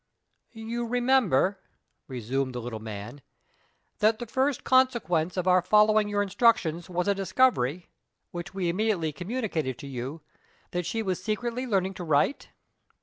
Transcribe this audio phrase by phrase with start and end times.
[0.51, 1.59] "You remember,"
[2.07, 3.21] resumed the little man,
[3.99, 7.87] "that the first consequence of our following your instructions was a discovery
[8.31, 10.21] (which we immediately communicated to you)
[10.71, 12.49] that she was secretly learning to write?"